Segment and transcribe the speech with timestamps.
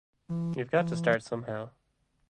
[0.55, 1.69] You've got to start somehow.